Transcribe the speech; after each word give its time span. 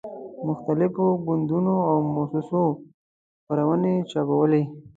مختلفو 0.47 1.05
ګوندونو 1.25 1.75
او 1.89 1.97
موسسو 2.15 2.63
خپرونې 3.41 3.93
چاپولې. 4.11 4.63